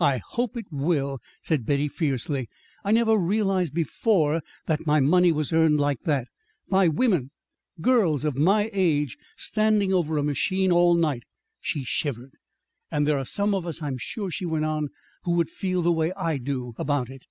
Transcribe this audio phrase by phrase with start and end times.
[0.00, 2.48] "I hope it will," said Betty fiercely.
[2.84, 6.26] "I never realized before that my money was earned like that
[6.70, 7.32] by women,
[7.78, 11.24] girls of my age, standing over a machine all night."
[11.60, 12.32] She shivered.
[12.90, 14.88] "And there are some of us, I'm sure," she went on,
[15.24, 17.26] "who would feel the way I do about it."